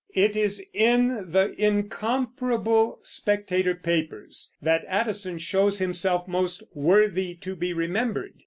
[0.15, 7.71] It is in the incomparable Spectator papers that Addison shows himself most "worthy to be
[7.71, 8.33] remembered."